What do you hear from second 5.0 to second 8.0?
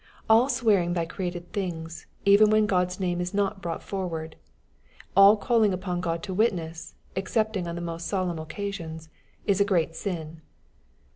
all calling upon God to witness, ex cepting on the